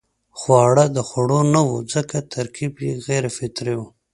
[0.39, 2.73] خواړه د خوړو نه وو ځکه ترکیب
[3.07, 3.87] غیر فطري وو.